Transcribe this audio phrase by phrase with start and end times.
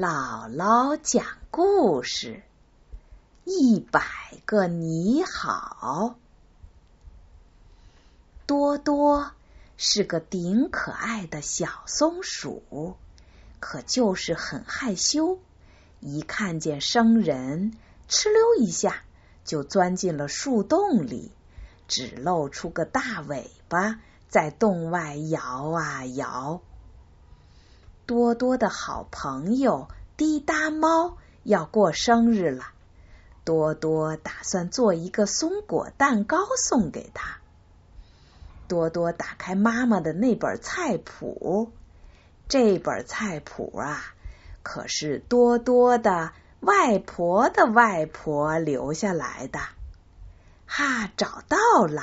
[0.00, 2.42] 姥姥讲故事：
[3.44, 4.00] 一百
[4.46, 6.16] 个你好。
[8.46, 9.32] 多多
[9.76, 12.96] 是个顶可爱的小松鼠，
[13.58, 15.38] 可就是很害羞，
[16.00, 17.76] 一看见生人，
[18.08, 19.02] 哧溜一下
[19.44, 21.30] 就钻进了树洞里，
[21.88, 26.62] 只露出个大尾巴，在洞外摇啊摇。
[28.06, 29.86] 多多的好朋友
[30.20, 32.66] 滴答猫要过生日了，
[33.42, 37.38] 多多打算做一个松果蛋糕送给他。
[38.68, 41.72] 多多打开妈妈的那本菜谱，
[42.50, 44.12] 这本菜谱啊，
[44.62, 49.58] 可是多多的外婆的外婆留下来的。
[50.66, 52.02] 哈，找到了！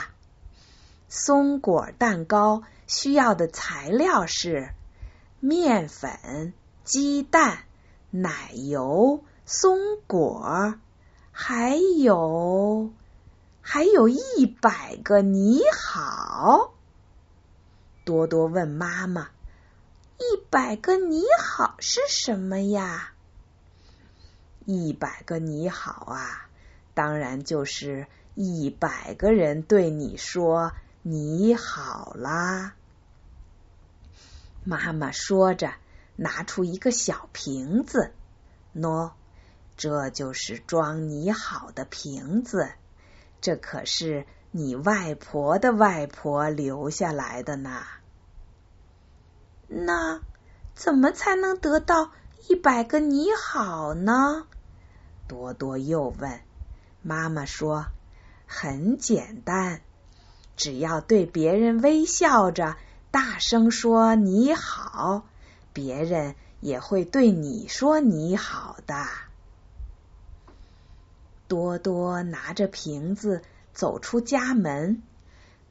[1.08, 4.70] 松果蛋糕需要的材料是。
[5.40, 6.52] 面粉、
[6.84, 7.60] 鸡蛋、
[8.12, 10.76] 奶油、松果，
[11.32, 12.92] 还有
[13.62, 16.74] 还有一百个你好。
[18.06, 19.30] 多多问妈妈
[20.18, 23.12] ：“一百个你好是什么呀？”
[24.66, 26.50] 一百个你好啊，
[26.94, 32.74] 当然就是一百个人对你说你好啦。
[34.64, 35.74] 妈妈说着，
[36.18, 38.12] 拿出一个小瓶子，
[38.76, 39.12] 喏，
[39.78, 42.70] 这就是装你好的瓶子。
[43.40, 47.84] 这可是你外婆的外婆留下来的呢。
[49.68, 50.20] 那
[50.74, 52.12] 怎么才能得到
[52.50, 54.48] 一百个你好呢？
[55.28, 56.42] 多多又问。
[57.02, 57.86] 妈妈说
[58.48, 59.82] ：“很简单，
[60.56, 62.76] 只要对别人微笑着。”
[63.10, 65.26] 大声说你好，
[65.78, 69.06] 别人也会对你说你好的。
[71.48, 73.44] 多多拿着瓶子
[73.76, 75.04] 走出家门，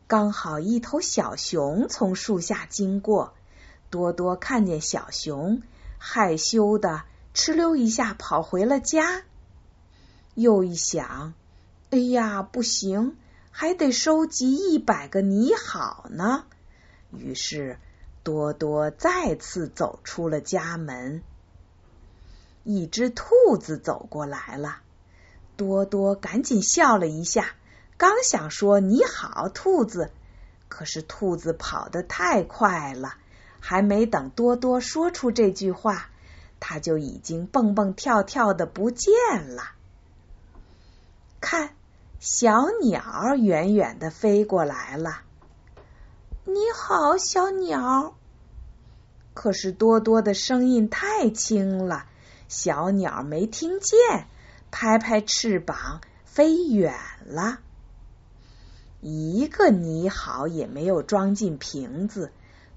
[0.06, 3.34] 刚好一头小熊从树下经过。
[3.90, 5.60] 多多看见小熊，
[5.98, 7.02] 害羞的
[7.34, 9.24] 哧溜一下跑回了家。
[10.34, 11.34] 又一想，
[11.90, 13.16] 哎呀，不行，
[13.50, 16.44] 还得收集一百个你好呢。
[17.10, 17.80] 于是，
[18.26, 21.22] 多多再次走出了家门。
[22.64, 23.24] 一只兔
[23.56, 24.78] 子走过来了，
[25.56, 27.50] 多多赶紧笑了一下，
[27.96, 30.10] 刚想说“你好，兔子”，
[30.66, 33.14] 可是兔子跑得太快了，
[33.60, 36.08] 还没等多多说出这句话，
[36.58, 39.14] 它就已经蹦蹦跳跳的不见
[39.54, 39.70] 了。
[41.40, 41.76] 看，
[42.18, 45.22] 小鸟远远的飞过来了。
[46.48, 48.14] 你好，小鸟。
[49.34, 52.06] 可是多多的声音太轻了，
[52.46, 53.98] 小鸟没听见，
[54.70, 57.58] 拍拍翅膀飞远了。
[59.00, 62.30] 一个你好也没有装进瓶子，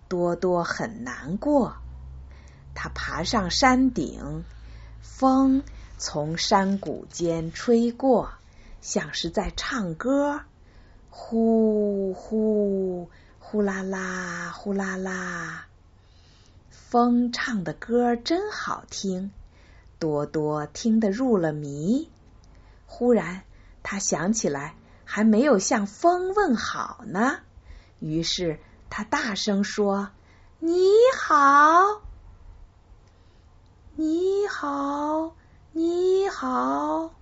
[0.07, 1.75] 多多很难过。
[2.73, 4.45] 他爬上山顶，
[4.99, 5.61] 风
[5.99, 8.31] 从山谷间吹过，
[8.81, 10.41] 像是在唱歌，
[11.11, 13.11] 呼呼。
[13.51, 15.65] 呼啦啦，呼啦啦，
[16.69, 19.31] 风唱的歌真好听，
[19.97, 22.11] 多多听得入了迷。
[22.85, 23.41] 忽然，
[23.81, 27.39] 他想起来还没有向风问好呢，
[27.97, 28.59] 于是
[28.91, 30.11] 他大声说
[30.61, 30.77] ：“你
[31.19, 32.01] 好，
[33.95, 35.33] 你好，
[35.71, 37.15] 你好。”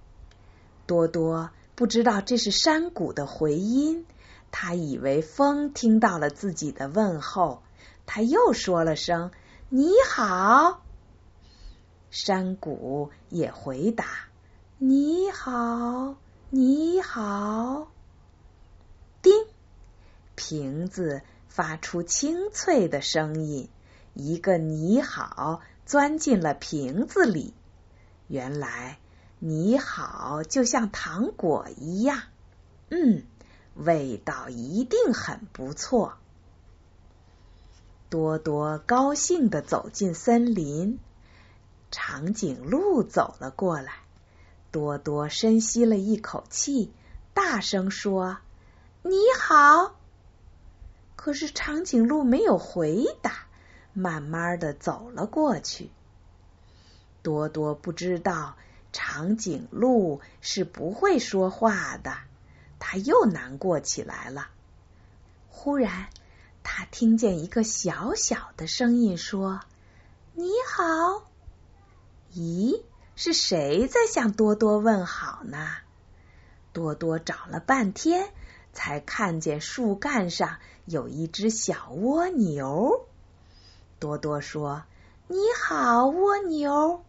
[0.85, 4.05] 多多不知道这是山谷的回音。
[4.51, 7.61] 他以为风听到了自己的问候，
[8.05, 9.31] 他又说了声
[9.69, 10.81] “你好”，
[12.09, 14.05] 山谷也回答
[14.79, 16.15] “你好，
[16.49, 17.91] 你好”。
[19.21, 19.33] 叮，
[20.35, 23.69] 瓶子发出清脆的声音，
[24.13, 27.53] 一个“你好”钻进了瓶子里。
[28.27, 28.99] 原来
[29.39, 32.21] “你好”就像糖果一样，
[32.89, 33.23] 嗯。
[33.77, 36.17] 味道一定很不错。
[38.09, 40.99] 多多高兴的走进森林，
[41.91, 43.93] 长颈鹿走了过来。
[44.71, 46.91] 多多深吸了一口气，
[47.33, 48.37] 大声说
[49.03, 49.95] ：“你好。”
[51.15, 53.47] 可是长颈鹿没有回答，
[53.93, 55.89] 慢慢的走了过去。
[57.23, 58.55] 多多不知道
[58.93, 62.17] 长颈鹿是不会说话的。
[62.79, 64.49] 他又难过起来了。
[65.49, 66.07] 忽然，
[66.63, 69.61] 他听见一个小小的声音说
[70.33, 71.27] ：“你好。”
[72.33, 72.83] 咦，
[73.15, 75.77] 是谁在向多多问好呢？
[76.73, 78.29] 多多找了半天，
[78.73, 83.07] 才看见树干上有一只小蜗牛。
[83.99, 84.83] 多多说
[85.27, 87.03] ：“你好，蜗牛。”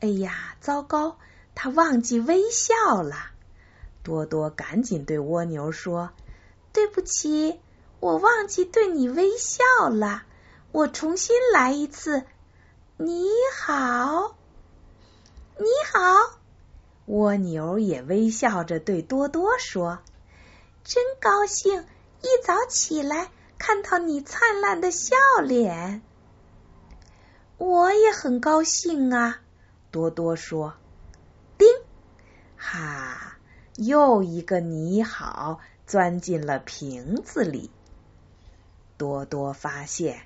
[0.00, 1.18] 哎呀，糟糕，
[1.54, 3.29] 他忘记微笑了。
[4.10, 6.10] 多多赶紧对蜗牛说
[6.74, 7.60] ：“对不起，
[8.00, 10.24] 我忘记对你微笑了。
[10.72, 12.24] 我重新来一次。
[12.96, 14.36] 你好，
[15.58, 16.40] 你好。”
[17.06, 20.00] 蜗牛也微笑着对多多说
[20.82, 21.84] ：“真高兴，
[22.22, 26.02] 一早起来看到你灿烂的笑脸。”
[27.58, 29.38] 我也很高兴啊。
[29.92, 30.74] 多多说
[31.56, 31.68] ：“叮，
[32.56, 33.29] 哈，
[33.76, 37.70] 又一个你好钻进了瓶子里。”
[38.96, 40.22] 多多发现，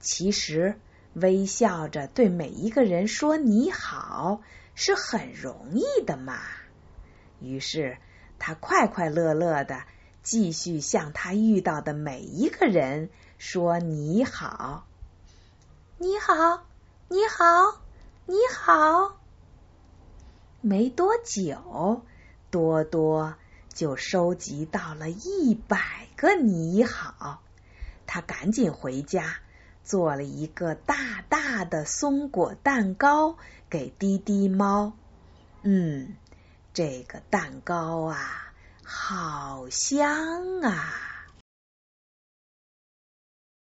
[0.00, 0.78] 其实
[1.12, 4.40] 微笑着对每一个人说你好
[4.74, 6.38] 是很容易的嘛。
[7.40, 7.98] 于是
[8.38, 9.82] 他快快乐乐的
[10.22, 14.86] 继续向他遇到的每一个人说你好，
[15.98, 16.66] 你好，
[17.08, 17.80] 你好。
[18.26, 19.18] 你好，
[20.62, 22.00] 没多久，
[22.54, 23.34] 多多
[23.68, 27.42] 就收集到了一百个你好。
[28.06, 29.38] 他赶紧回家
[29.82, 33.36] 做了一个大大的松果蛋糕
[33.68, 34.92] 给滴滴猫。
[35.62, 36.14] 嗯，
[36.72, 38.54] 这个蛋糕啊，
[38.84, 41.13] 好香啊！